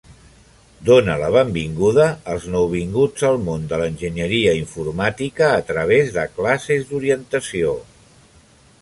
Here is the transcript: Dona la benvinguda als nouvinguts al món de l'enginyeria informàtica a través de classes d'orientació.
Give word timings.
Dona 0.89 1.17
la 1.23 1.27
benvinguda 1.35 2.07
als 2.35 2.47
nouvinguts 2.55 3.27
al 3.31 3.39
món 3.49 3.69
de 3.75 3.81
l'enginyeria 3.83 4.57
informàtica 4.63 5.53
a 5.61 5.63
través 5.71 6.13
de 6.19 6.29
classes 6.41 6.91
d'orientació. 6.93 7.81